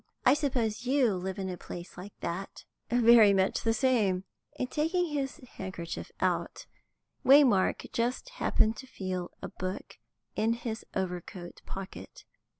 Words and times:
I 0.25 0.33
suppose 0.33 0.87
you 0.87 1.13
live 1.13 1.37
in 1.37 1.47
a 1.47 1.57
place 1.57 1.95
like 1.95 2.19
that?" 2.21 2.65
"Very 2.89 3.35
much 3.35 3.61
the 3.61 3.71
same." 3.71 4.23
In 4.55 4.65
taking 4.65 5.09
his 5.13 5.37
handkerchief 5.57 6.11
out, 6.19 6.65
Waymark 7.23 7.91
just 7.93 8.29
happened 8.29 8.77
to 8.77 8.87
feel 8.87 9.29
a 9.43 9.47
book 9.49 9.99
in 10.35 10.53
his 10.53 10.83
overcoat 10.95 11.61
pocket. 11.67 12.25